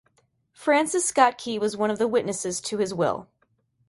[0.51, 3.27] Francis Scott Key was one of the witnesses to his will.